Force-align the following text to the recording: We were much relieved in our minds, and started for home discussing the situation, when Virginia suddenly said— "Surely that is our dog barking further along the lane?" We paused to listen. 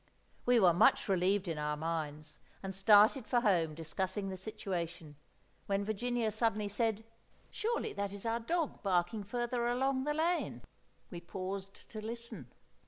We 0.47 0.59
were 0.59 0.73
much 0.73 1.07
relieved 1.07 1.47
in 1.47 1.59
our 1.59 1.77
minds, 1.77 2.39
and 2.63 2.73
started 2.73 3.27
for 3.27 3.41
home 3.41 3.75
discussing 3.75 4.29
the 4.29 4.35
situation, 4.35 5.15
when 5.67 5.85
Virginia 5.85 6.31
suddenly 6.31 6.69
said— 6.69 7.03
"Surely 7.51 7.93
that 7.93 8.11
is 8.11 8.25
our 8.25 8.39
dog 8.39 8.81
barking 8.81 9.23
further 9.23 9.67
along 9.67 10.05
the 10.05 10.15
lane?" 10.15 10.63
We 11.11 11.21
paused 11.21 11.87
to 11.91 12.01
listen. 12.01 12.51